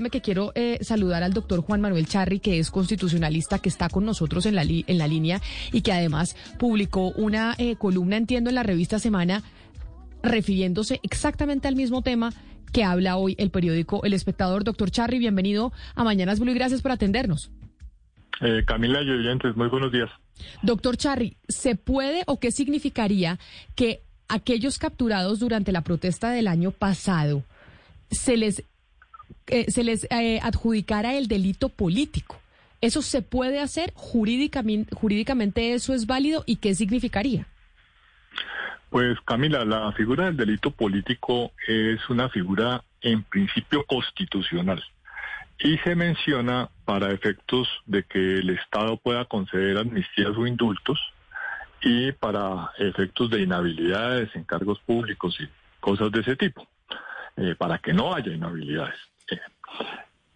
déjeme 0.00 0.08
que 0.10 0.22
quiero 0.22 0.52
eh, 0.54 0.78
saludar 0.80 1.22
al 1.22 1.34
doctor 1.34 1.60
Juan 1.60 1.82
Manuel 1.82 2.06
Charri, 2.06 2.40
que 2.40 2.58
es 2.58 2.70
constitucionalista, 2.70 3.58
que 3.58 3.68
está 3.68 3.90
con 3.90 4.06
nosotros 4.06 4.46
en 4.46 4.54
la, 4.54 4.62
en 4.62 4.96
la 4.96 5.06
línea 5.06 5.42
y 5.72 5.82
que 5.82 5.92
además 5.92 6.36
publicó 6.58 7.08
una 7.10 7.54
eh, 7.58 7.76
columna, 7.76 8.16
entiendo, 8.16 8.48
en 8.48 8.54
la 8.54 8.62
revista 8.62 8.98
Semana, 8.98 9.42
refiriéndose 10.22 11.00
exactamente 11.02 11.68
al 11.68 11.76
mismo 11.76 12.00
tema 12.00 12.32
que 12.72 12.82
habla 12.82 13.18
hoy 13.18 13.34
el 13.38 13.50
periódico 13.50 14.02
El 14.02 14.14
Espectador. 14.14 14.64
Doctor 14.64 14.90
Charri, 14.90 15.18
bienvenido 15.18 15.70
a 15.94 16.02
Mañanas 16.02 16.40
Blue 16.40 16.52
y 16.52 16.54
gracias 16.54 16.80
por 16.80 16.92
atendernos. 16.92 17.50
Eh, 18.40 18.64
Camila 18.66 19.02
y 19.02 19.10
oyentes, 19.10 19.54
muy 19.54 19.68
buenos 19.68 19.92
días. 19.92 20.08
Doctor 20.62 20.96
Charri, 20.96 21.36
¿se 21.46 21.74
puede 21.74 22.22
o 22.26 22.40
qué 22.40 22.52
significaría 22.52 23.38
que 23.74 24.00
aquellos 24.28 24.78
capturados 24.78 25.40
durante 25.40 25.72
la 25.72 25.82
protesta 25.82 26.30
del 26.30 26.48
año 26.48 26.70
pasado 26.70 27.44
se 28.10 28.38
les, 28.38 28.64
eh, 29.46 29.70
se 29.70 29.84
les 29.84 30.06
eh, 30.10 30.40
adjudicara 30.42 31.14
el 31.14 31.28
delito 31.28 31.68
político? 31.68 32.40
¿Eso 32.80 33.02
se 33.02 33.20
puede 33.22 33.60
hacer 33.60 33.92
jurídicamente, 33.94 34.94
jurídicamente 34.94 35.74
eso 35.74 35.92
es 35.92 36.06
válido 36.06 36.44
y 36.46 36.56
qué 36.56 36.74
significaría? 36.74 37.46
Pues 38.88 39.18
Camila, 39.24 39.64
la 39.64 39.92
figura 39.92 40.24
del 40.26 40.36
delito 40.36 40.70
político 40.70 41.52
es 41.68 42.08
una 42.08 42.28
figura 42.28 42.82
en 43.02 43.22
principio 43.22 43.84
constitucional 43.84 44.82
y 45.62 45.76
se 45.78 45.94
menciona 45.94 46.70
para 46.84 47.12
efectos 47.12 47.68
de 47.86 48.02
que 48.04 48.38
el 48.38 48.50
Estado 48.50 48.96
pueda 48.96 49.26
conceder 49.26 49.76
amnistías 49.76 50.36
o 50.36 50.46
indultos 50.46 50.98
y 51.82 52.12
para 52.12 52.72
efectos 52.78 53.30
de 53.30 53.42
inhabilidades 53.42 54.34
en 54.34 54.44
cargos 54.44 54.80
públicos 54.80 55.36
y 55.40 55.48
cosas 55.80 56.10
de 56.12 56.20
ese 56.20 56.36
tipo, 56.36 56.66
eh, 57.36 57.54
para 57.56 57.78
que 57.78 57.92
no 57.92 58.14
haya 58.14 58.32
inhabilidades. 58.32 58.98
Eh, 59.30 59.40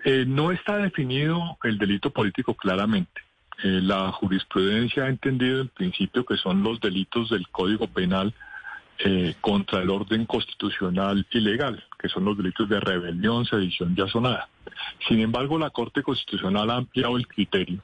eh, 0.04 0.24
no 0.26 0.52
está 0.52 0.78
definido 0.78 1.58
el 1.62 1.78
delito 1.78 2.10
político 2.10 2.54
claramente. 2.54 3.22
la 3.62 4.10
jurisprudencia 4.10 5.04
ha 5.04 5.08
entendido 5.08 5.60
en 5.60 5.68
principio 5.68 6.24
que 6.24 6.36
son 6.36 6.62
los 6.62 6.80
delitos 6.80 7.30
del 7.30 7.48
Código 7.48 7.86
Penal 7.86 8.34
contra 9.40 9.80
el 9.80 9.90
orden 9.90 10.26
constitucional 10.26 11.26
y 11.30 11.40
legal, 11.40 11.82
que 11.98 12.08
son 12.08 12.24
los 12.24 12.36
delitos 12.36 12.68
de 12.68 12.80
rebelión, 12.80 13.44
sedición 13.44 13.94
y 13.96 14.00
asonada. 14.00 14.48
Sin 15.08 15.20
embargo, 15.20 15.58
la 15.58 15.70
Corte 15.70 16.02
Constitucional 16.02 16.70
ha 16.70 16.76
ampliado 16.76 17.16
el 17.16 17.26
criterio 17.26 17.80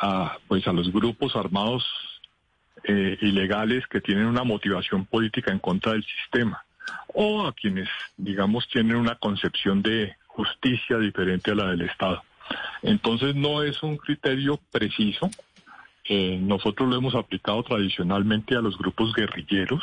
a, 0.00 0.36
pues, 0.46 0.66
a 0.66 0.72
los 0.72 0.92
grupos 0.92 1.34
armados 1.36 1.84
eh, 2.84 3.18
ilegales 3.22 3.86
que 3.88 4.00
tienen 4.00 4.26
una 4.26 4.44
motivación 4.44 5.04
política 5.04 5.50
en 5.50 5.58
contra 5.58 5.92
del 5.92 6.04
sistema 6.04 6.64
o 7.08 7.46
a 7.46 7.52
quienes, 7.52 7.88
digamos, 8.16 8.68
tienen 8.68 8.96
una 8.96 9.16
concepción 9.16 9.82
de 9.82 10.16
justicia 10.38 10.98
diferente 10.98 11.50
a 11.50 11.56
la 11.56 11.66
del 11.70 11.82
Estado. 11.82 12.22
Entonces 12.82 13.34
no 13.34 13.64
es 13.64 13.82
un 13.82 13.96
criterio 13.96 14.60
preciso. 14.70 15.28
Eh, 16.08 16.38
nosotros 16.40 16.88
lo 16.88 16.96
hemos 16.96 17.14
aplicado 17.16 17.62
tradicionalmente 17.64 18.54
a 18.54 18.60
los 18.60 18.78
grupos 18.78 19.12
guerrilleros 19.12 19.82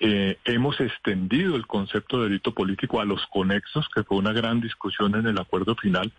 eh, 0.00 0.38
hemos 0.44 0.80
extendido 0.80 1.56
el 1.56 1.66
concepto 1.66 2.18
de 2.18 2.28
delito 2.28 2.52
político 2.52 3.00
a 3.00 3.04
los 3.04 3.26
conexos, 3.26 3.88
que 3.92 4.04
fue 4.04 4.18
una 4.18 4.32
gran 4.32 4.60
discusión 4.60 5.14
en 5.16 5.26
el 5.26 5.38
acuerdo 5.38 5.74
final, 5.74 6.12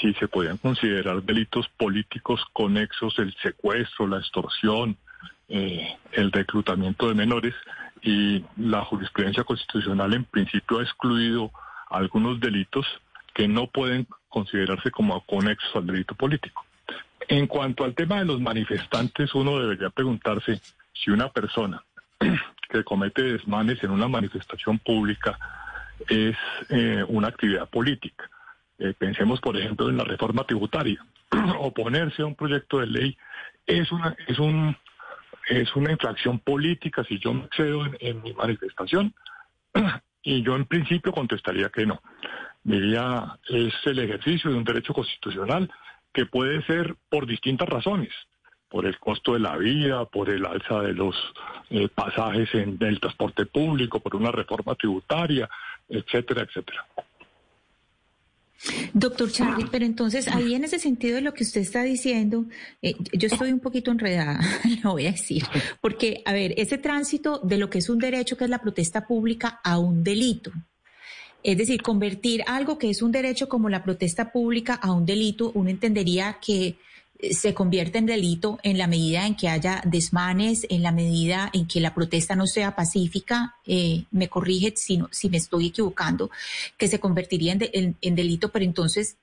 si 0.00 0.14
se 0.14 0.28
podían 0.28 0.56
considerar 0.56 1.22
delitos 1.22 1.68
políticos 1.76 2.40
conexos 2.54 3.18
el 3.18 3.34
secuestro, 3.42 4.06
la 4.06 4.18
extorsión, 4.18 4.96
eh, 5.50 5.94
el 6.12 6.32
reclutamiento 6.32 7.08
de 7.08 7.14
menores, 7.14 7.54
y 8.00 8.42
la 8.56 8.84
jurisprudencia 8.84 9.44
constitucional 9.44 10.14
en 10.14 10.24
principio 10.24 10.78
ha 10.78 10.82
excluido 10.82 11.52
algunos 11.92 12.40
delitos 12.40 12.86
que 13.34 13.48
no 13.48 13.66
pueden 13.66 14.06
considerarse 14.28 14.90
como 14.90 15.20
conexos 15.24 15.76
al 15.76 15.86
delito 15.86 16.14
político. 16.14 16.64
En 17.28 17.46
cuanto 17.46 17.84
al 17.84 17.94
tema 17.94 18.18
de 18.18 18.24
los 18.24 18.40
manifestantes, 18.40 19.34
uno 19.34 19.58
debería 19.58 19.90
preguntarse 19.90 20.60
si 20.92 21.10
una 21.10 21.28
persona 21.30 21.82
que 22.68 22.84
comete 22.84 23.22
desmanes 23.22 23.82
en 23.84 23.90
una 23.90 24.08
manifestación 24.08 24.78
pública 24.78 25.38
es 26.08 26.36
eh, 26.68 27.04
una 27.08 27.28
actividad 27.28 27.68
política. 27.68 28.28
Eh, 28.78 28.94
pensemos, 28.98 29.40
por 29.40 29.56
ejemplo, 29.56 29.88
en 29.88 29.96
la 29.96 30.04
reforma 30.04 30.44
tributaria. 30.44 31.04
Oponerse 31.58 32.22
a 32.22 32.26
un 32.26 32.34
proyecto 32.34 32.80
de 32.80 32.86
ley 32.86 33.18
es 33.66 33.92
una, 33.92 34.16
es 34.26 34.38
un, 34.38 34.76
es 35.48 35.74
una 35.76 35.92
infracción 35.92 36.38
política 36.40 37.04
si 37.04 37.18
yo 37.18 37.32
me 37.34 37.44
excedo 37.44 37.84
en, 38.00 38.22
mi 38.22 38.32
manifestación. 38.32 39.14
y 40.22 40.42
yo 40.42 40.56
en 40.56 40.66
principio 40.66 41.12
contestaría 41.12 41.68
que 41.68 41.86
no. 41.86 42.00
Diría, 42.64 43.38
es 43.48 43.74
el 43.84 43.98
ejercicio 43.98 44.50
de 44.50 44.56
un 44.56 44.64
derecho 44.64 44.94
constitucional 44.94 45.70
que 46.12 46.26
puede 46.26 46.62
ser 46.64 46.94
por 47.08 47.26
distintas 47.26 47.68
razones 47.68 48.12
por 48.72 48.86
el 48.86 48.98
costo 48.98 49.34
de 49.34 49.40
la 49.40 49.58
vida, 49.58 50.06
por 50.06 50.30
el 50.30 50.46
alza 50.46 50.80
de 50.80 50.94
los 50.94 51.14
eh, 51.68 51.88
pasajes 51.94 52.48
en 52.54 52.78
el 52.80 52.98
transporte 53.00 53.44
público, 53.44 54.00
por 54.00 54.16
una 54.16 54.32
reforma 54.32 54.74
tributaria, 54.74 55.46
etcétera, 55.90 56.42
etcétera. 56.42 56.86
Doctor 58.94 59.30
Charlie, 59.30 59.66
pero 59.70 59.84
entonces 59.84 60.28
ahí 60.28 60.54
en 60.54 60.64
ese 60.64 60.78
sentido 60.78 61.16
de 61.16 61.22
lo 61.22 61.34
que 61.34 61.42
usted 61.42 61.60
está 61.60 61.82
diciendo, 61.82 62.46
eh, 62.80 62.94
yo 63.12 63.26
estoy 63.26 63.52
un 63.52 63.60
poquito 63.60 63.90
enredada, 63.90 64.40
lo 64.84 64.92
voy 64.92 65.06
a 65.06 65.12
decir, 65.12 65.44
porque, 65.80 66.22
a 66.24 66.32
ver, 66.32 66.54
ese 66.56 66.78
tránsito 66.78 67.40
de 67.42 67.58
lo 67.58 67.70
que 67.70 67.78
es 67.78 67.88
un 67.88 67.98
derecho, 67.98 68.36
que 68.36 68.44
es 68.44 68.50
la 68.50 68.60
protesta 68.60 69.06
pública, 69.06 69.60
a 69.64 69.78
un 69.78 70.04
delito. 70.04 70.52
Es 71.42 71.58
decir, 71.58 71.82
convertir 71.82 72.44
algo 72.46 72.78
que 72.78 72.88
es 72.88 73.02
un 73.02 73.10
derecho 73.10 73.48
como 73.48 73.68
la 73.68 73.82
protesta 73.82 74.30
pública 74.30 74.74
a 74.74 74.92
un 74.92 75.04
delito, 75.04 75.50
uno 75.54 75.70
entendería 75.70 76.38
que 76.40 76.76
se 77.30 77.54
convierte 77.54 77.98
en 77.98 78.06
delito 78.06 78.58
en 78.64 78.78
la 78.78 78.88
medida 78.88 79.26
en 79.26 79.36
que 79.36 79.48
haya 79.48 79.80
desmanes, 79.86 80.66
en 80.68 80.82
la 80.82 80.90
medida 80.90 81.50
en 81.52 81.68
que 81.68 81.80
la 81.80 81.94
protesta 81.94 82.34
no 82.34 82.46
sea 82.46 82.74
pacífica, 82.74 83.56
eh, 83.64 84.04
me 84.10 84.28
corrige 84.28 84.74
si, 84.76 85.00
si 85.12 85.30
me 85.30 85.36
estoy 85.36 85.68
equivocando, 85.68 86.30
que 86.76 86.88
se 86.88 86.98
convertiría 86.98 87.56
en, 87.60 88.14
delito, 88.14 88.50
pero 88.50 88.64
entonces, 88.64 89.16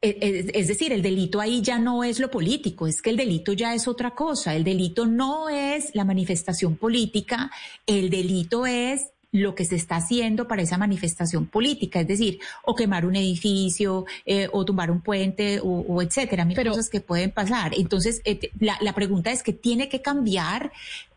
e, 0.00 0.10
e, 0.20 0.50
es, 0.54 0.68
decir, 0.68 0.92
el 0.92 1.02
delito 1.02 1.40
ahí 1.40 1.62
ya 1.62 1.78
no 1.78 2.04
es 2.04 2.20
lo 2.20 2.30
político, 2.30 2.86
es 2.86 3.02
que 3.02 3.10
el 3.10 3.16
delito 3.16 3.52
ya 3.52 3.74
es 3.74 3.88
otra 3.88 4.14
cosa, 4.14 4.54
el 4.54 4.62
delito 4.62 5.04
no 5.04 5.48
es 5.48 5.94
la 5.94 6.04
manifestación 6.04 6.76
política, 6.76 7.50
el 7.86 8.08
delito 8.08 8.66
es 8.66 9.13
lo 9.34 9.56
que 9.56 9.64
se 9.64 9.74
está 9.74 9.96
haciendo 9.96 10.46
para 10.46 10.62
esa 10.62 10.78
manifestación 10.78 11.46
política, 11.46 12.00
es 12.00 12.06
decir, 12.06 12.38
o 12.62 12.76
quemar 12.76 13.04
un 13.04 13.16
edificio, 13.16 14.06
eh, 14.24 14.48
o 14.52 14.64
tumbar 14.64 14.92
un 14.92 15.00
puente, 15.00 15.58
o, 15.60 16.00
etcétera, 16.00 16.44
mil 16.44 16.56
cosas 16.56 16.88
que 16.88 17.00
pueden 17.00 17.32
pasar. 17.32 17.72
Entonces, 17.76 18.22
eh, 18.24 18.52
la, 18.60 18.78
la 18.80 18.92
pregunta 18.94 19.32
es 19.32 19.42
que 19.42 19.52
tiene 19.52 19.88
que 19.88 20.00
cambiar 20.00 20.70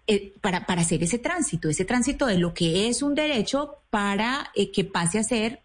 eh, 0.07 0.33
para, 0.41 0.66
para 0.66 0.81
hacer 0.81 1.03
ese 1.03 1.19
tránsito, 1.19 1.69
ese 1.69 1.85
tránsito 1.85 2.25
de 2.25 2.39
lo 2.39 2.56
que 2.56 2.88
es 2.88 3.03
un 3.03 3.13
derecho 3.13 3.75
para 3.91 4.51
que 4.73 4.83
pase 4.83 5.19
a 5.19 5.23
ser 5.23 5.61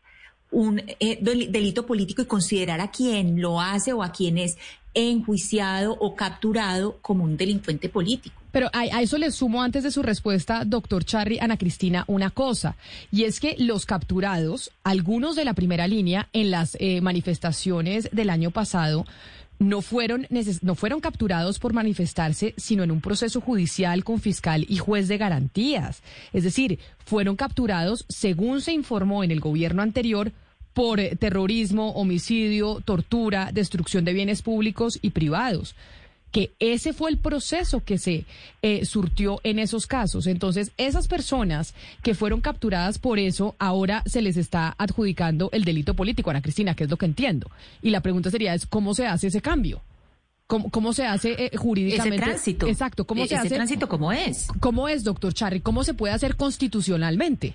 un 0.50 0.76
delito 1.00 1.86
político 1.86 2.20
y 2.20 2.26
considerar 2.26 2.82
a 2.82 2.90
quien 2.90 3.40
lo 3.40 3.62
hace 3.62 3.94
o 3.94 4.02
a 4.02 4.12
quien 4.12 4.36
es 4.36 4.58
enjuiciado 4.92 5.96
o 5.98 6.14
capturado 6.14 6.98
como 7.00 7.24
un 7.24 7.38
delincuente 7.38 7.88
político. 7.88 8.41
Pero 8.52 8.70
a, 8.72 9.00
eso 9.00 9.18
le 9.18 9.30
sumo 9.30 9.62
antes 9.62 9.82
de 9.82 9.90
su 9.90 10.02
respuesta, 10.02 10.64
doctor 10.64 11.04
Charry, 11.04 11.38
Ana 11.40 11.56
Cristina, 11.56 12.04
una 12.06 12.30
cosa, 12.30 12.76
y 13.10 13.24
es 13.24 13.40
que 13.40 13.56
los 13.58 13.86
capturados, 13.86 14.70
algunos 14.84 15.34
de 15.34 15.44
la 15.44 15.54
primera 15.54 15.88
línea 15.88 16.28
en 16.32 16.50
las 16.50 16.76
eh, 16.78 17.00
manifestaciones 17.00 18.08
del 18.12 18.30
año 18.30 18.50
pasado, 18.50 19.06
no 19.58 19.80
fueron, 19.80 20.26
no 20.62 20.74
fueron 20.74 21.00
capturados 21.00 21.58
por 21.58 21.72
manifestarse, 21.72 22.52
sino 22.56 22.82
en 22.82 22.90
un 22.90 23.00
proceso 23.00 23.40
judicial 23.40 24.04
con 24.04 24.20
fiscal 24.20 24.66
y 24.68 24.76
juez 24.76 25.08
de 25.08 25.18
garantías. 25.18 26.02
Es 26.32 26.42
decir, 26.44 26.78
fueron 27.04 27.36
capturados, 27.36 28.04
según 28.08 28.60
se 28.60 28.72
informó 28.72 29.24
en 29.24 29.30
el 29.30 29.40
gobierno 29.40 29.82
anterior, 29.82 30.32
por 30.74 31.00
terrorismo, 31.18 31.90
homicidio, 31.92 32.80
tortura, 32.84 33.50
destrucción 33.52 34.04
de 34.04 34.14
bienes 34.14 34.42
públicos 34.42 34.98
y 35.02 35.10
privados 35.10 35.74
que 36.32 36.50
ese 36.58 36.92
fue 36.92 37.10
el 37.10 37.18
proceso 37.18 37.84
que 37.84 37.98
se 37.98 38.24
eh, 38.62 38.84
surtió 38.84 39.40
en 39.44 39.58
esos 39.58 39.86
casos. 39.86 40.26
Entonces, 40.26 40.72
esas 40.78 41.06
personas 41.06 41.74
que 42.02 42.14
fueron 42.14 42.40
capturadas 42.40 42.98
por 42.98 43.18
eso, 43.18 43.54
ahora 43.58 44.02
se 44.06 44.22
les 44.22 44.36
está 44.36 44.74
adjudicando 44.78 45.50
el 45.52 45.64
delito 45.64 45.94
político, 45.94 46.30
Ana 46.30 46.42
Cristina, 46.42 46.74
que 46.74 46.84
es 46.84 46.90
lo 46.90 46.96
que 46.96 47.06
entiendo. 47.06 47.50
Y 47.82 47.90
la 47.90 48.00
pregunta 48.00 48.30
sería, 48.30 48.54
es 48.54 48.66
¿cómo 48.66 48.94
se 48.94 49.06
hace 49.06 49.28
ese 49.28 49.42
cambio? 49.42 49.82
¿Cómo, 50.46 50.70
cómo 50.70 50.92
se 50.92 51.06
hace 51.06 51.32
eh, 51.32 51.56
jurídicamente? 51.56 52.16
Ese 52.16 52.24
tránsito. 52.24 52.66
Exacto. 52.66 53.06
¿Cómo 53.06 53.24
e-, 53.24 53.28
se 53.28 53.34
ese 53.34 53.46
hace? 53.46 53.54
tránsito 53.54 53.88
cómo 53.88 54.10
es? 54.12 54.48
¿Cómo 54.58 54.88
es, 54.88 55.04
doctor 55.04 55.34
Charry? 55.34 55.60
¿Cómo 55.60 55.84
se 55.84 55.94
puede 55.94 56.14
hacer 56.14 56.36
constitucionalmente? 56.36 57.54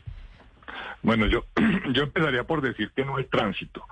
Bueno, 1.02 1.26
yo, 1.28 1.46
yo 1.94 2.04
empezaría 2.04 2.44
por 2.44 2.62
decir 2.62 2.92
que 2.96 3.04
no 3.06 3.18
hay 3.18 3.26
tránsito. 3.26 3.84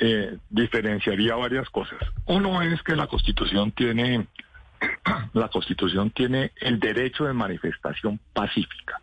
Eh, 0.00 0.38
diferenciaría 0.48 1.34
varias 1.34 1.68
cosas. 1.70 1.98
Uno 2.26 2.62
es 2.62 2.80
que 2.82 2.94
la 2.94 3.08
Constitución 3.08 3.72
tiene 3.72 4.28
la 5.32 5.48
Constitución 5.48 6.10
tiene 6.10 6.52
el 6.60 6.78
derecho 6.78 7.24
de 7.24 7.32
manifestación 7.32 8.20
pacífica. 8.32 9.00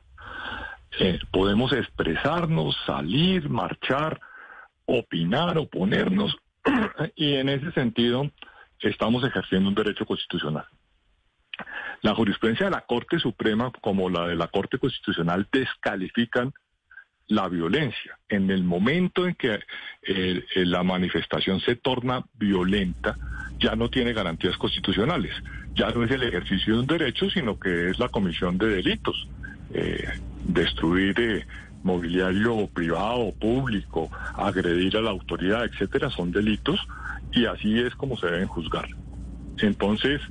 Eh, 1.00 1.19
podemos 1.31 1.74
expresarnos, 1.74 2.77
salir, 2.86 3.50
marchar, 3.50 4.21
opinar, 4.86 5.57
oponernos, 5.57 6.38
y 7.15 7.36
en 7.36 7.50
ese 7.50 7.71
sentido 7.71 8.31
estamos 8.80 9.24
ejerciendo 9.24 9.69
un 9.69 9.75
derecho 9.75 10.06
constitucional. 10.06 10.65
La 12.01 12.13
jurisprudencia 12.13 12.68
de 12.68 12.71
la 12.71 12.81
Corte 12.81 13.19
Suprema, 13.19 13.71
como 13.81 14.09
la 14.09 14.27
de 14.27 14.36
la 14.36 14.47
Corte 14.47 14.77
Constitucional, 14.77 15.47
descalifican 15.51 16.53
la 17.27 17.48
violencia. 17.48 18.18
En 18.30 18.50
el 18.51 18.63
momento 18.63 19.27
en 19.27 19.36
que 19.36 19.54
eh, 19.54 19.60
eh, 20.04 20.66
la 20.66 20.83
manifestación 20.83 21.60
se 21.60 21.75
torna 21.75 22.24
violenta, 22.36 23.18
ya 23.60 23.75
no 23.75 23.89
tiene 23.89 24.13
garantías 24.13 24.57
constitucionales. 24.57 25.33
Ya 25.74 25.89
no 25.89 26.04
es 26.04 26.12
el 26.12 26.24
ejercicio 26.24 26.75
de 26.75 26.80
un 26.81 26.88
derecho, 26.88 27.30
sino 27.30 27.60
que 27.60 27.89
es 27.89 28.00
la 28.00 28.10
comisión 28.10 28.57
de 28.57 28.68
delitos. 28.68 29.27
Eh, 29.74 30.07
destruir 30.44 31.45
mobiliario 31.83 32.68
privado, 32.68 33.33
público, 33.39 34.10
agredir 34.36 34.98
a 34.98 35.01
la 35.01 35.12
autoridad, 35.12 35.66
etcétera, 35.66 36.10
son 36.10 36.31
delitos 36.31 36.80
y 37.31 37.45
así 37.45 37.80
es 37.80 37.95
como 37.95 38.18
se 38.18 38.28
deben 38.28 38.48
juzgar. 38.48 38.88
Entonces, 39.60 40.21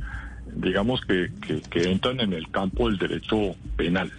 digamos 0.55 1.00
que, 1.02 1.31
que 1.70 1.90
entran 1.90 2.20
en 2.20 2.32
el 2.32 2.50
campo 2.50 2.88
del 2.88 2.99
derecho 2.99 3.55
penal 3.76 4.11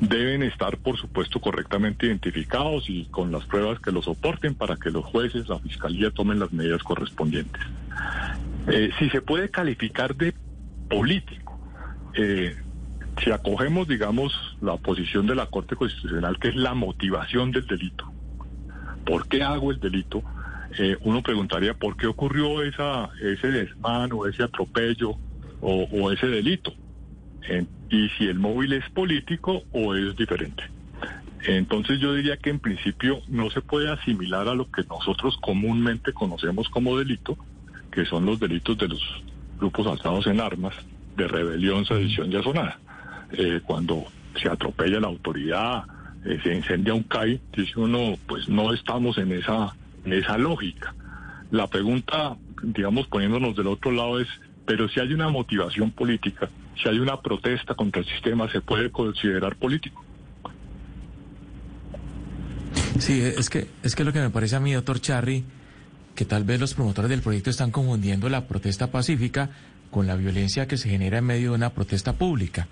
deben 0.00 0.42
estar, 0.42 0.76
por 0.78 0.96
supuesto, 0.96 1.40
correctamente 1.40 2.06
identificados 2.06 2.88
y 2.88 3.06
con 3.06 3.32
las 3.32 3.44
pruebas 3.44 3.80
que 3.80 3.92
los 3.92 4.04
soporten 4.04 4.54
para 4.54 4.76
que 4.76 4.90
los 4.90 5.04
jueces, 5.04 5.48
la 5.48 5.58
fiscalía 5.58 6.10
tomen 6.10 6.38
las 6.38 6.52
medidas 6.52 6.82
correspondientes. 6.82 7.62
Eh, 8.68 8.90
si 8.98 9.10
se 9.10 9.20
puede 9.20 9.50
calificar 9.50 10.14
de 10.16 10.34
político, 10.88 11.58
eh, 12.14 12.56
si 13.22 13.30
acogemos, 13.30 13.88
digamos, 13.88 14.56
la 14.60 14.76
posición 14.76 15.26
de 15.26 15.34
la 15.34 15.46
Corte 15.46 15.76
Constitucional, 15.76 16.38
que 16.38 16.48
es 16.48 16.56
la 16.56 16.74
motivación 16.74 17.52
del 17.52 17.66
delito, 17.66 18.10
¿por 19.04 19.28
qué 19.28 19.42
hago 19.42 19.70
el 19.70 19.80
delito? 19.80 20.22
Eh, 20.78 20.96
uno 21.02 21.22
preguntaría 21.22 21.74
por 21.74 21.96
qué 21.96 22.08
ocurrió 22.08 22.62
esa, 22.62 23.10
ese 23.22 23.48
desmán 23.48 24.10
o 24.12 24.26
ese 24.26 24.42
atropello 24.42 25.16
o 25.66 26.12
ese 26.12 26.26
delito 26.26 26.74
y 27.94 28.08
si 28.18 28.26
el 28.26 28.40
móvil 28.40 28.72
es 28.72 28.90
político 28.90 29.62
o 29.72 29.94
es 29.94 30.16
diferente. 30.16 30.64
Entonces 31.46 32.00
yo 32.00 32.14
diría 32.14 32.36
que 32.38 32.50
en 32.50 32.58
principio 32.58 33.20
no 33.28 33.50
se 33.50 33.60
puede 33.60 33.88
asimilar 33.90 34.48
a 34.48 34.54
lo 34.54 34.68
que 34.70 34.82
nosotros 34.82 35.36
comúnmente 35.40 36.12
conocemos 36.12 36.68
como 36.70 36.98
delito, 36.98 37.36
que 37.92 38.04
son 38.04 38.26
los 38.26 38.40
delitos 38.40 38.76
de 38.78 38.88
los 38.88 39.00
grupos 39.58 39.86
alzados 39.86 40.26
en 40.26 40.40
armas, 40.40 40.74
de 41.16 41.28
rebelión, 41.28 41.86
sedición 41.86 42.32
y 42.32 42.36
azonada. 42.36 42.80
Eh, 43.32 43.60
cuando 43.64 44.04
se 44.40 44.48
atropella 44.48 44.98
la 44.98 45.06
autoridad, 45.06 45.84
eh, 46.24 46.40
se 46.42 46.52
incendia 46.52 46.94
un 46.94 47.04
CAI, 47.04 47.40
dice 47.56 47.78
uno, 47.78 48.16
pues 48.26 48.48
no 48.48 48.72
estamos 48.72 49.18
en 49.18 49.30
esa, 49.32 49.76
en 50.04 50.14
esa 50.14 50.36
lógica. 50.36 50.94
La 51.52 51.68
pregunta, 51.68 52.36
digamos, 52.62 53.06
poniéndonos 53.06 53.54
del 53.54 53.68
otro 53.68 53.92
lado 53.92 54.18
es, 54.18 54.28
pero 54.66 54.88
si 54.88 54.98
hay 54.98 55.12
una 55.12 55.28
motivación 55.28 55.92
política, 55.92 56.48
si 56.82 56.88
hay 56.88 56.98
una 56.98 57.20
protesta 57.20 57.74
contra 57.74 58.00
el 58.02 58.08
sistema, 58.08 58.50
se 58.50 58.60
puede 58.60 58.90
considerar 58.90 59.56
político. 59.56 60.04
Sí, 62.98 63.20
es 63.20 63.50
que, 63.50 63.68
es 63.82 63.94
que 63.94 64.04
lo 64.04 64.12
que 64.12 64.20
me 64.20 64.30
parece 64.30 64.56
a 64.56 64.60
mí, 64.60 64.72
doctor 64.72 65.00
Charry, 65.00 65.44
que 66.14 66.24
tal 66.24 66.44
vez 66.44 66.60
los 66.60 66.74
promotores 66.74 67.10
del 67.10 67.22
proyecto 67.22 67.50
están 67.50 67.70
confundiendo 67.70 68.28
la 68.28 68.46
protesta 68.46 68.90
pacífica 68.90 69.50
con 69.90 70.06
la 70.06 70.16
violencia 70.16 70.66
que 70.66 70.76
se 70.76 70.88
genera 70.88 71.18
en 71.18 71.24
medio 71.24 71.50
de 71.50 71.56
una 71.56 71.70
protesta 71.70 72.14
pública. 72.14 72.68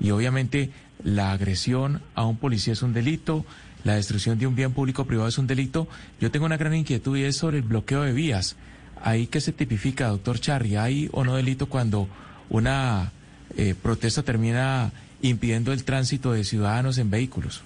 Y 0.00 0.10
obviamente 0.10 0.70
la 1.02 1.32
agresión 1.32 2.02
a 2.14 2.24
un 2.24 2.38
policía 2.38 2.72
es 2.72 2.82
un 2.82 2.92
delito, 2.92 3.44
la 3.84 3.94
destrucción 3.94 4.38
de 4.38 4.46
un 4.46 4.54
bien 4.54 4.72
público 4.72 5.04
privado 5.04 5.28
es 5.28 5.38
un 5.38 5.46
delito. 5.46 5.88
Yo 6.20 6.30
tengo 6.30 6.46
una 6.46 6.56
gran 6.56 6.74
inquietud 6.74 7.16
y 7.16 7.24
es 7.24 7.36
sobre 7.36 7.58
el 7.58 7.62
bloqueo 7.62 8.02
de 8.02 8.12
vías. 8.12 8.56
¿Ahí 9.02 9.26
qué 9.26 9.40
se 9.40 9.52
tipifica, 9.52 10.08
doctor 10.08 10.40
Charry? 10.40 10.76
¿Hay 10.76 11.08
o 11.12 11.24
no 11.24 11.36
delito 11.36 11.66
cuando 11.66 12.08
una 12.48 13.12
eh, 13.56 13.74
protesta 13.80 14.22
termina 14.22 14.92
impidiendo 15.22 15.72
el 15.72 15.84
tránsito 15.84 16.32
de 16.32 16.44
ciudadanos 16.44 16.98
en 16.98 17.10
vehículos? 17.10 17.62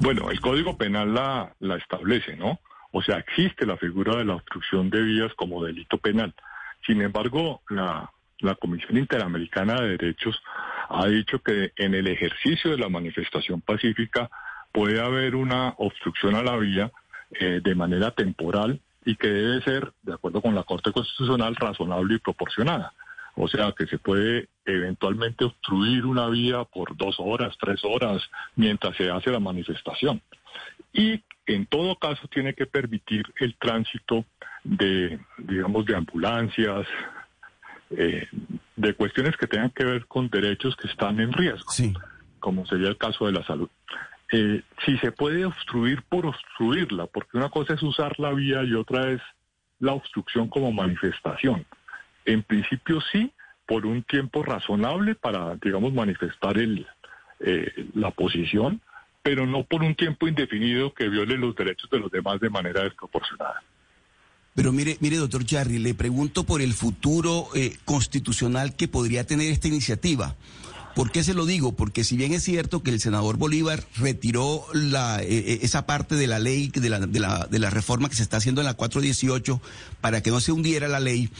Bueno, 0.00 0.30
el 0.30 0.40
Código 0.40 0.76
Penal 0.76 1.14
la, 1.14 1.52
la 1.60 1.76
establece, 1.76 2.36
¿no? 2.36 2.60
O 2.92 3.02
sea, 3.02 3.18
existe 3.18 3.66
la 3.66 3.76
figura 3.76 4.16
de 4.16 4.24
la 4.24 4.34
obstrucción 4.34 4.90
de 4.90 5.02
vías 5.02 5.32
como 5.34 5.64
delito 5.64 5.98
penal. 5.98 6.34
Sin 6.86 7.02
embargo, 7.02 7.62
la, 7.68 8.10
la 8.40 8.54
Comisión 8.54 8.96
Interamericana 8.96 9.80
de 9.80 9.96
Derechos 9.96 10.40
ha 10.88 11.06
dicho 11.06 11.40
que 11.40 11.72
en 11.76 11.94
el 11.94 12.06
ejercicio 12.06 12.70
de 12.70 12.78
la 12.78 12.88
manifestación 12.88 13.60
pacífica 13.60 14.30
puede 14.72 15.00
haber 15.00 15.34
una 15.34 15.74
obstrucción 15.78 16.34
a 16.34 16.42
la 16.42 16.56
vía 16.56 16.90
eh, 17.32 17.60
de 17.62 17.74
manera 17.74 18.10
temporal 18.12 18.80
y 19.04 19.16
que 19.16 19.28
debe 19.28 19.62
ser, 19.62 19.92
de 20.02 20.14
acuerdo 20.14 20.40
con 20.40 20.54
la 20.54 20.62
Corte 20.62 20.92
Constitucional, 20.92 21.56
razonable 21.56 22.14
y 22.14 22.18
proporcionada. 22.18 22.92
O 23.40 23.46
sea 23.46 23.72
que 23.72 23.86
se 23.86 23.98
puede 23.98 24.48
eventualmente 24.64 25.44
obstruir 25.44 26.04
una 26.04 26.28
vía 26.28 26.64
por 26.64 26.96
dos 26.96 27.16
horas, 27.20 27.56
tres 27.60 27.80
horas, 27.84 28.20
mientras 28.56 28.96
se 28.96 29.08
hace 29.08 29.30
la 29.30 29.38
manifestación. 29.38 30.20
Y 30.92 31.22
en 31.46 31.66
todo 31.66 31.96
caso 31.96 32.26
tiene 32.26 32.54
que 32.54 32.66
permitir 32.66 33.24
el 33.38 33.54
tránsito 33.56 34.24
de, 34.64 35.20
digamos, 35.38 35.86
de 35.86 35.94
ambulancias, 35.94 36.86
eh, 37.90 38.26
de 38.74 38.94
cuestiones 38.94 39.36
que 39.36 39.46
tengan 39.46 39.70
que 39.70 39.84
ver 39.84 40.06
con 40.06 40.28
derechos 40.28 40.74
que 40.74 40.88
están 40.88 41.20
en 41.20 41.32
riesgo, 41.32 41.70
como 42.40 42.66
sería 42.66 42.88
el 42.88 42.98
caso 42.98 43.26
de 43.26 43.32
la 43.32 43.44
salud. 43.44 43.68
Eh, 44.32 44.62
si 44.84 44.98
se 44.98 45.12
puede 45.12 45.44
obstruir 45.46 46.02
por 46.08 46.26
obstruirla, 46.26 47.06
porque 47.06 47.36
una 47.36 47.50
cosa 47.50 47.74
es 47.74 47.82
usar 47.84 48.18
la 48.18 48.32
vía 48.32 48.64
y 48.64 48.74
otra 48.74 49.12
es 49.12 49.22
la 49.78 49.92
obstrucción 49.92 50.48
como 50.48 50.72
manifestación. 50.72 51.64
En 52.28 52.42
principio 52.42 53.00
sí, 53.10 53.32
por 53.66 53.86
un 53.86 54.02
tiempo 54.02 54.42
razonable 54.42 55.14
para, 55.14 55.56
digamos, 55.62 55.94
manifestar 55.94 56.58
el, 56.58 56.86
eh, 57.40 57.86
la 57.94 58.10
posición, 58.10 58.82
pero 59.22 59.46
no 59.46 59.64
por 59.64 59.82
un 59.82 59.94
tiempo 59.94 60.28
indefinido 60.28 60.92
que 60.92 61.08
viole 61.08 61.38
los 61.38 61.56
derechos 61.56 61.88
de 61.90 61.98
los 61.98 62.10
demás 62.10 62.38
de 62.38 62.50
manera 62.50 62.82
desproporcionada. 62.82 63.62
Pero 64.54 64.72
mire, 64.72 64.98
mire, 65.00 65.16
doctor 65.16 65.46
Charry, 65.46 65.78
le 65.78 65.94
pregunto 65.94 66.44
por 66.44 66.60
el 66.60 66.74
futuro 66.74 67.48
eh, 67.54 67.78
constitucional 67.86 68.76
que 68.76 68.88
podría 68.88 69.24
tener 69.24 69.50
esta 69.50 69.68
iniciativa. 69.68 70.36
¿Por 70.94 71.10
qué 71.10 71.24
se 71.24 71.32
lo 71.32 71.46
digo? 71.46 71.76
Porque 71.76 72.04
si 72.04 72.18
bien 72.18 72.34
es 72.34 72.42
cierto 72.42 72.82
que 72.82 72.90
el 72.90 73.00
senador 73.00 73.38
Bolívar 73.38 73.84
retiró 73.96 74.66
la, 74.74 75.22
eh, 75.22 75.60
esa 75.62 75.86
parte 75.86 76.14
de 76.16 76.26
la 76.26 76.40
ley, 76.40 76.68
de 76.74 76.90
la, 76.90 77.00
de, 77.00 77.20
la, 77.20 77.46
de 77.50 77.58
la 77.58 77.70
reforma 77.70 78.10
que 78.10 78.16
se 78.16 78.22
está 78.22 78.36
haciendo 78.36 78.60
en 78.60 78.66
la 78.66 78.74
418 78.74 79.62
para 80.02 80.22
que 80.22 80.30
no 80.30 80.40
se 80.40 80.52
hundiera 80.52 80.88
la 80.88 81.00
ley, 81.00 81.30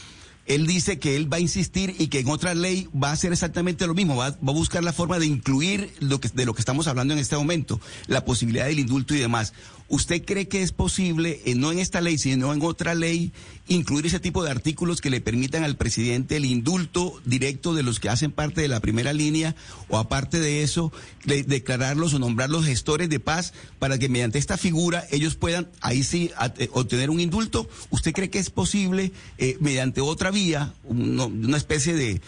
él 0.49 0.65
dice 0.65 0.97
que 0.97 1.15
él 1.15 1.31
va 1.31 1.37
a 1.37 1.39
insistir 1.39 1.95
y 1.99 2.07
que 2.07 2.19
en 2.19 2.27
otra 2.27 2.55
ley 2.55 2.89
va 2.91 3.11
a 3.11 3.13
hacer 3.13 3.31
exactamente 3.31 3.85
lo 3.85 3.93
mismo, 3.93 4.15
va, 4.15 4.25
a 4.25 4.35
buscar 4.39 4.83
la 4.83 4.91
forma 4.91 5.19
de 5.19 5.27
incluir 5.27 5.93
lo 5.99 6.19
que, 6.19 6.27
de 6.27 6.45
lo 6.45 6.55
que 6.55 6.61
estamos 6.61 6.87
hablando 6.87 7.13
en 7.13 7.19
este 7.19 7.37
momento, 7.37 7.79
la 8.07 8.25
posibilidad 8.25 8.65
del 8.65 8.79
indulto 8.79 9.13
y 9.13 9.19
demás. 9.19 9.53
¿Usted 9.89 10.23
cree 10.23 10.47
que 10.47 10.61
es 10.61 10.71
posible, 10.71 11.41
eh, 11.45 11.55
no 11.55 11.71
en 11.71 11.79
esta 11.79 11.99
ley, 11.99 12.19
sino 12.19 12.53
en 12.53 12.61
otra 12.61 12.93
ley, 12.93 13.33
incluir 13.67 14.05
ese 14.05 14.19
tipo 14.19 14.43
de 14.43 14.51
artículos 14.51 15.01
que 15.01 15.09
le 15.09 15.21
permitan 15.21 15.63
al 15.63 15.77
presidente 15.77 16.37
el 16.37 16.45
indulto 16.45 17.19
directo 17.25 17.73
de 17.73 17.83
los 17.83 17.99
que 17.99 18.09
hacen 18.09 18.31
parte 18.31 18.61
de 18.61 18.67
la 18.67 18.81
primera 18.81 19.13
línea 19.13 19.55
o 19.87 19.97
aparte 19.97 20.39
de 20.39 20.63
eso, 20.63 20.91
declararlos 21.25 22.13
o 22.13 22.19
nombrarlos 22.19 22.65
gestores 22.65 23.09
de 23.09 23.19
paz 23.19 23.53
para 23.79 23.97
que 23.97 24.09
mediante 24.09 24.37
esta 24.37 24.57
figura 24.57 25.05
ellos 25.11 25.35
puedan 25.35 25.69
ahí 25.81 26.03
sí 26.03 26.31
eh, 26.57 26.69
obtener 26.73 27.09
un 27.09 27.19
indulto? 27.19 27.67
¿Usted 27.89 28.13
cree 28.13 28.29
que 28.29 28.39
es 28.39 28.49
posible 28.49 29.11
eh, 29.37 29.57
mediante 29.59 30.01
otra 30.01 30.31
vía, 30.31 30.73
una 30.83 31.57
especie 31.57 31.93
de, 31.95 32.21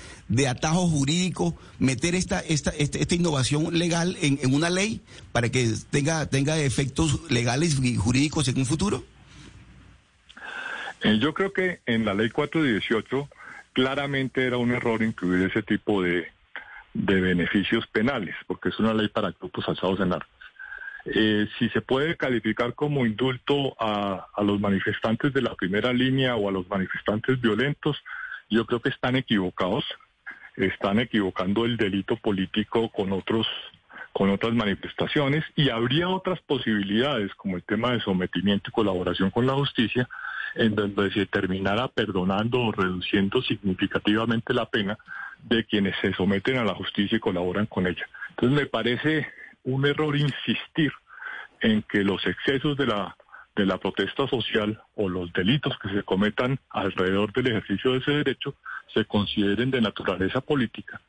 atajo 0.48 0.88
jurídico, 0.88 1.56
meter 1.77 2.15
esta, 2.15 2.39
esta, 2.39 2.72
este, 2.72 3.01
esta, 3.01 3.15
innovación 3.15 3.77
legal 3.77 4.18
en, 4.22 4.39
en, 4.41 4.53
una 4.53 4.70
ley 4.70 5.01
para 5.32 5.50
que 5.50 5.74
tenga, 5.91 6.25
tenga 6.27 6.58
efectos 6.60 7.20
legales 7.30 7.50
y 7.58 7.96
jurídicos 7.96 8.48
en 8.48 8.58
un 8.58 8.65
futuro? 8.65 9.03
Eh, 11.01 11.17
yo 11.20 11.34
creo 11.34 11.51
que 11.51 11.79
en 11.86 12.05
la 12.05 12.13
ley 12.13 12.29
418 12.29 13.29
claramente 13.74 14.46
era 14.46 14.58
un 14.58 14.72
error 14.72 15.01
incluir 15.01 15.50
ese 15.50 15.63
tipo 15.63 16.01
de, 16.01 16.27
de 16.93 17.22
beneficios 17.22 17.88
penales, 17.88 18.36
porque 18.48 18.70
es 18.70 18.79
una 18.79 18.93
ley 18.93 19.08
para 19.08 19.31
grupos 19.31 19.67
alzados 19.67 20.00
en 20.00 20.13
armas. 20.13 20.29
Eh, 21.05 21.48
si 21.58 21.67
se 21.70 21.81
puede 21.81 22.15
calificar 22.15 22.75
como 22.75 23.05
indulto 23.08 23.75
a, 23.79 24.27
a 24.36 24.43
los 24.43 24.60
manifestantes 24.60 25.34
de 25.34 25.41
la 25.41 25.55
primera 25.55 25.91
línea 25.91 26.36
o 26.36 26.48
a 26.48 26.51
los 26.51 26.70
manifestantes 26.70 27.41
violentos, 27.41 27.98
yo 28.50 28.65
creo 28.65 28.81
que 28.81 28.89
están 28.89 29.15
equivocados 29.15 29.84
están 30.55 31.00
equivocando 31.00 31.65
el 31.65 31.77
delito 31.77 32.17
político 32.17 32.89
con 32.89 33.12
otros 33.13 33.48
con 34.13 34.30
otras 34.30 34.53
manifestaciones 34.53 35.44
y 35.56 35.70
habría 35.70 36.10
otras 36.10 36.39
posibilidades 36.41 37.34
como 37.36 37.56
el 37.56 37.63
tema 37.63 37.91
de 37.91 38.01
sometimiento 38.01 38.70
y 38.70 38.74
colaboración 38.74 39.30
con 39.30 39.46
la 39.46 39.53
justicia 39.53 40.08
en 40.56 40.75
donde 40.75 41.12
se 41.12 41.25
terminara 41.25 41.88
perdonando 41.88 42.60
o 42.62 42.72
reduciendo 42.72 43.41
significativamente 43.41 44.53
la 44.53 44.65
pena 44.65 44.98
de 45.44 45.63
quienes 45.65 45.96
se 46.01 46.13
someten 46.13 46.58
a 46.58 46.63
la 46.63 46.75
justicia 46.75 47.15
y 47.15 47.22
colaboran 47.22 47.65
con 47.65 47.88
ella. 47.88 48.06
Entonces 48.32 48.60
me 48.60 48.65
parece 48.65 49.27
un 49.63 49.86
error 49.86 50.15
insistir 50.18 50.91
en 51.62 51.84
que 51.84 52.03
los 52.03 52.25
excesos 52.25 52.75
de 52.77 52.88
la 52.88 53.15
de 53.56 53.65
la 53.65 53.77
protesta 53.77 54.27
social 54.27 54.82
o 54.96 55.10
los 55.10 55.32
delitos 55.34 55.77
que 55.80 55.89
se 55.89 56.03
cometan 56.03 56.58
alrededor 56.70 57.34
del 57.34 57.48
ejercicio 57.48 57.91
de 57.91 57.98
ese 57.98 58.12
derecho 58.12 58.56
se 58.94 59.06
consideren 59.06 59.72
de 59.72 59.82
naturaleza 59.82 60.41
política, 60.41 61.01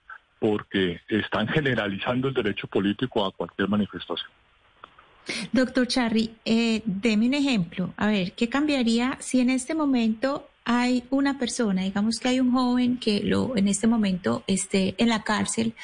porque 0.42 1.00
están 1.06 1.46
generalizando 1.46 2.26
el 2.26 2.34
derecho 2.34 2.66
político 2.66 3.24
a 3.24 3.30
cualquier 3.30 3.68
manifestación. 3.68 4.28
Doctor 5.52 5.86
Charry, 5.86 6.34
eh, 6.44 6.82
deme 6.84 7.28
un 7.28 7.34
ejemplo. 7.34 7.94
A 7.96 8.08
ver, 8.08 8.32
¿qué 8.32 8.48
cambiaría 8.48 9.16
si 9.20 9.38
en 9.38 9.50
este 9.50 9.76
momento 9.76 10.48
hay 10.64 11.04
una 11.10 11.38
persona, 11.38 11.82
digamos 11.82 12.18
que 12.18 12.28
hay 12.28 12.40
un 12.40 12.50
joven 12.52 12.98
que 12.98 13.20
lo 13.22 13.56
en 13.56 13.68
este 13.68 13.86
momento 13.86 14.42
esté 14.48 14.96
en 14.98 15.10
la 15.10 15.22
cárcel 15.22 15.74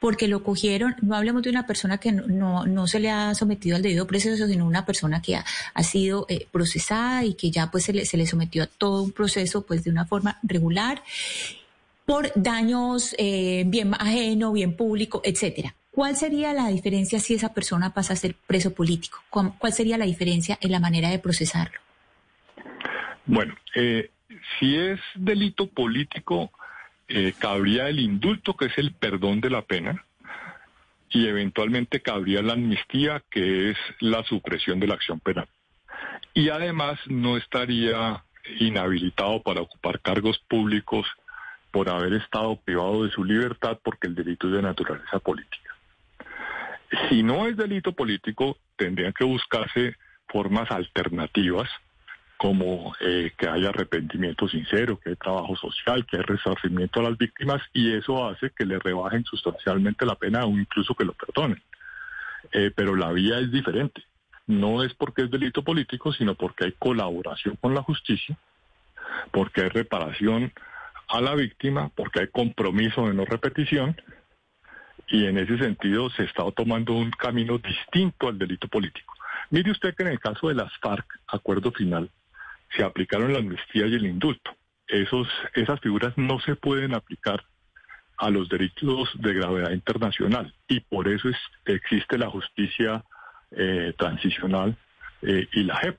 porque 0.00 0.26
lo 0.26 0.42
cogieron, 0.42 0.96
no 1.00 1.14
hablemos 1.14 1.42
de 1.42 1.50
una 1.50 1.66
persona 1.66 1.98
que 1.98 2.10
no, 2.10 2.66
no 2.66 2.86
se 2.88 2.98
le 2.98 3.10
ha 3.10 3.34
sometido 3.36 3.76
al 3.76 3.82
debido 3.82 4.08
proceso, 4.08 4.48
sino 4.48 4.66
una 4.66 4.84
persona 4.84 5.22
que 5.22 5.36
ha, 5.36 5.44
ha 5.74 5.82
sido 5.84 6.26
eh, 6.28 6.48
procesada 6.50 7.24
y 7.24 7.34
que 7.34 7.52
ya 7.52 7.70
pues 7.70 7.84
se 7.84 7.92
le, 7.92 8.04
se 8.04 8.16
le 8.16 8.26
sometió 8.26 8.64
a 8.64 8.66
todo 8.66 9.02
un 9.04 9.12
proceso 9.12 9.64
pues 9.64 9.84
de 9.84 9.90
una 9.90 10.06
forma 10.06 10.40
regular 10.42 11.02
por 12.08 12.32
daños 12.34 13.14
eh, 13.18 13.64
bien 13.66 13.92
ajeno, 13.92 14.50
bien 14.52 14.74
público, 14.74 15.20
etcétera. 15.22 15.74
¿Cuál 15.90 16.16
sería 16.16 16.54
la 16.54 16.68
diferencia 16.68 17.18
si 17.18 17.34
esa 17.34 17.52
persona 17.52 17.92
pasa 17.92 18.14
a 18.14 18.16
ser 18.16 18.34
preso 18.46 18.72
político? 18.72 19.18
¿Cuál 19.28 19.72
sería 19.74 19.98
la 19.98 20.06
diferencia 20.06 20.56
en 20.62 20.72
la 20.72 20.80
manera 20.80 21.10
de 21.10 21.18
procesarlo? 21.18 21.78
Bueno, 23.26 23.54
eh, 23.74 24.10
si 24.58 24.74
es 24.74 24.98
delito 25.16 25.66
político, 25.66 26.50
eh, 27.08 27.34
cabría 27.38 27.90
el 27.90 27.98
indulto, 27.98 28.56
que 28.56 28.66
es 28.66 28.78
el 28.78 28.94
perdón 28.94 29.42
de 29.42 29.50
la 29.50 29.60
pena, 29.60 30.02
y 31.10 31.26
eventualmente 31.26 32.00
cabría 32.00 32.40
la 32.40 32.54
amnistía, 32.54 33.22
que 33.28 33.72
es 33.72 33.76
la 34.00 34.24
supresión 34.24 34.80
de 34.80 34.86
la 34.86 34.94
acción 34.94 35.20
penal. 35.20 35.48
Y 36.32 36.48
además 36.48 36.98
no 37.06 37.36
estaría 37.36 38.24
inhabilitado 38.60 39.42
para 39.42 39.60
ocupar 39.60 40.00
cargos 40.00 40.38
públicos 40.48 41.06
por 41.70 41.88
haber 41.88 42.14
estado 42.14 42.56
privado 42.56 43.04
de 43.04 43.10
su 43.10 43.24
libertad 43.24 43.78
porque 43.82 44.08
el 44.08 44.14
delito 44.14 44.48
es 44.48 44.54
de 44.54 44.62
naturaleza 44.62 45.18
política. 45.18 45.74
Si 47.08 47.22
no 47.22 47.46
es 47.46 47.56
delito 47.56 47.92
político, 47.92 48.56
tendrían 48.76 49.12
que 49.12 49.24
buscarse 49.24 49.96
formas 50.28 50.70
alternativas 50.70 51.68
como 52.38 52.94
eh, 53.00 53.32
que 53.36 53.48
haya 53.48 53.70
arrepentimiento 53.70 54.48
sincero, 54.48 54.98
que 54.98 55.10
hay 55.10 55.16
trabajo 55.16 55.56
social, 55.56 56.06
que 56.06 56.18
hay 56.18 56.22
resarcimiento 56.22 57.00
a 57.00 57.10
las 57.10 57.18
víctimas 57.18 57.60
y 57.72 57.92
eso 57.92 58.28
hace 58.28 58.50
que 58.56 58.64
le 58.64 58.78
rebajen 58.78 59.24
sustancialmente 59.24 60.06
la 60.06 60.14
pena 60.14 60.44
o 60.44 60.50
incluso 60.50 60.94
que 60.94 61.04
lo 61.04 61.14
perdonen. 61.14 61.60
Eh, 62.52 62.70
pero 62.74 62.94
la 62.94 63.12
vía 63.12 63.40
es 63.40 63.50
diferente. 63.50 64.04
No 64.46 64.84
es 64.84 64.94
porque 64.94 65.22
es 65.22 65.30
delito 65.30 65.62
político, 65.62 66.12
sino 66.12 66.36
porque 66.36 66.66
hay 66.66 66.72
colaboración 66.78 67.56
con 67.56 67.74
la 67.74 67.82
justicia, 67.82 68.38
porque 69.32 69.62
hay 69.62 69.68
reparación 69.68 70.52
a 71.08 71.20
la 71.20 71.34
víctima, 71.34 71.90
porque 71.94 72.20
hay 72.20 72.28
compromiso 72.28 73.06
de 73.06 73.14
no 73.14 73.24
repetición 73.24 73.96
y 75.08 75.24
en 75.24 75.38
ese 75.38 75.58
sentido 75.58 76.10
se 76.10 76.24
está 76.24 76.44
tomando 76.52 76.92
un 76.92 77.10
camino 77.10 77.58
distinto 77.58 78.28
al 78.28 78.38
delito 78.38 78.68
político. 78.68 79.14
Mire 79.50 79.70
usted 79.70 79.94
que 79.94 80.02
en 80.02 80.10
el 80.10 80.20
caso 80.20 80.48
de 80.48 80.54
las 80.54 80.70
FARC, 80.78 81.06
acuerdo 81.26 81.72
final, 81.72 82.10
se 82.76 82.84
aplicaron 82.84 83.32
la 83.32 83.38
amnistía 83.38 83.86
y 83.86 83.94
el 83.94 84.06
indulto. 84.06 84.54
Esos, 84.86 85.28
esas 85.54 85.80
figuras 85.80 86.12
no 86.16 86.38
se 86.40 86.56
pueden 86.56 86.94
aplicar 86.94 87.42
a 88.18 88.30
los 88.30 88.48
delitos 88.48 89.10
de 89.14 89.32
gravedad 89.32 89.70
internacional 89.70 90.52
y 90.66 90.80
por 90.80 91.08
eso 91.08 91.28
es, 91.28 91.36
existe 91.64 92.18
la 92.18 92.28
justicia 92.28 93.04
eh, 93.52 93.94
transicional 93.96 94.76
eh, 95.22 95.48
y 95.52 95.64
la 95.64 95.76
JEP, 95.76 95.98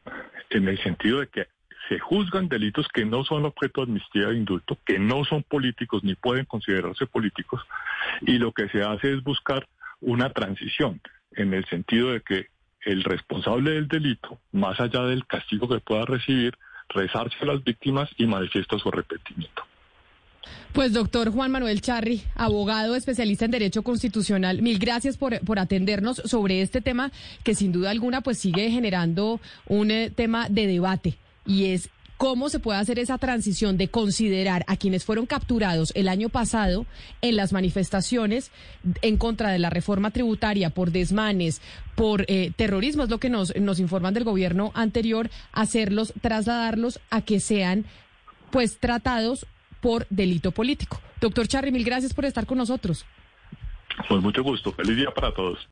en 0.51 0.67
el 0.67 0.81
sentido 0.83 1.21
de 1.21 1.27
que 1.27 1.47
se 1.89 1.99
juzgan 1.99 2.47
delitos 2.47 2.87
que 2.93 3.03
no 3.03 3.25
son 3.25 3.45
objeto 3.45 3.81
de 3.81 3.91
amnistía 3.91 4.29
e 4.29 4.35
indulto, 4.35 4.77
que 4.85 4.99
no 4.99 5.25
son 5.25 5.43
políticos 5.43 6.03
ni 6.03 6.13
pueden 6.13 6.45
considerarse 6.45 7.07
políticos, 7.07 7.61
y 8.21 8.37
lo 8.37 8.51
que 8.53 8.69
se 8.69 8.83
hace 8.83 9.11
es 9.13 9.23
buscar 9.23 9.67
una 9.99 10.29
transición, 10.29 11.01
en 11.31 11.53
el 11.53 11.65
sentido 11.65 12.11
de 12.11 12.21
que 12.21 12.47
el 12.85 13.03
responsable 13.03 13.71
del 13.71 13.87
delito, 13.87 14.39
más 14.51 14.79
allá 14.79 15.01
del 15.01 15.25
castigo 15.25 15.67
que 15.67 15.79
pueda 15.79 16.05
recibir, 16.05 16.53
rezarse 16.89 17.35
a 17.41 17.45
las 17.45 17.63
víctimas 17.63 18.09
y 18.17 18.25
manifiesta 18.25 18.79
su 18.79 18.89
arrepentimiento. 18.89 19.63
Pues 20.73 20.93
doctor 20.93 21.31
Juan 21.31 21.51
Manuel 21.51 21.81
Charri, 21.81 22.21
abogado 22.35 22.95
especialista 22.95 23.45
en 23.45 23.51
Derecho 23.51 23.83
Constitucional, 23.83 24.61
mil 24.61 24.79
gracias 24.79 25.17
por, 25.17 25.39
por 25.41 25.59
atendernos 25.59 26.17
sobre 26.25 26.61
este 26.61 26.81
tema 26.81 27.11
que 27.43 27.55
sin 27.55 27.71
duda 27.71 27.89
alguna 27.89 28.21
pues 28.21 28.37
sigue 28.37 28.69
generando 28.71 29.41
un 29.65 29.91
eh, 29.91 30.11
tema 30.11 30.47
de 30.49 30.67
debate 30.67 31.17
y 31.49 31.71
es 31.71 31.89
cómo 32.17 32.49
se 32.49 32.59
puede 32.59 32.79
hacer 32.79 32.99
esa 32.99 33.17
transición 33.17 33.77
de 33.77 33.87
considerar 33.87 34.63
a 34.67 34.77
quienes 34.77 35.03
fueron 35.03 35.25
capturados 35.25 35.91
el 35.95 36.07
año 36.07 36.29
pasado 36.29 36.85
en 37.21 37.35
las 37.35 37.53
manifestaciones 37.53 38.51
en 39.01 39.17
contra 39.17 39.51
de 39.51 39.57
la 39.57 39.69
reforma 39.69 40.11
tributaria 40.11 40.69
por 40.69 40.91
desmanes, 40.91 41.61
por 41.95 42.25
eh, 42.27 42.51
terrorismo, 42.55 43.03
es 43.03 43.09
lo 43.09 43.17
que 43.17 43.29
nos, 43.29 43.51
informan 43.79 44.13
del 44.13 44.25
gobierno 44.25 44.71
anterior, 44.75 45.31
hacerlos, 45.51 46.13
trasladarlos 46.21 46.99
a 47.09 47.21
que 47.21 47.39
sean 47.39 47.85
pues 48.51 48.77
tratados 48.77 49.47
por 49.81 50.05
delito 50.09 50.51
político. 50.51 51.01
Doctor 51.19 51.47
Charri, 51.47 51.71
mil 51.71 51.83
gracias 51.83 52.13
por 52.13 52.25
estar 52.25 52.45
con 52.45 52.57
nosotros. 52.59 53.05
Con 54.07 54.21
mucho 54.21 54.43
gusto. 54.43 54.71
Feliz 54.73 54.97
día 54.97 55.11
para 55.11 55.33
todos. 55.33 55.67